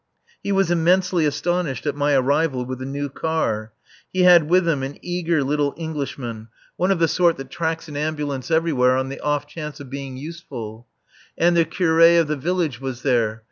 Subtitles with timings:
[0.41, 3.71] He was immensely astonished at my arrival with the new car.
[4.11, 7.95] He had with him an eager little Englishman, one of the sort that tracks an
[7.95, 10.87] ambulance everywhere on the off chance of being useful.
[11.37, 13.39] And the Curé of the village was there.